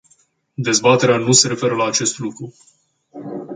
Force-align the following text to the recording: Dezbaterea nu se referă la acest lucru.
Dezbaterea 0.57 1.17
nu 1.17 1.31
se 1.31 1.47
referă 1.47 1.75
la 1.75 1.85
acest 1.85 2.19
lucru. 2.19 2.53